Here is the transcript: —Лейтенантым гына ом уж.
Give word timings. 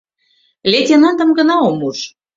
—Лейтенантым 0.71 1.29
гына 1.37 1.55
ом 1.67 1.79
уж. 1.89 1.97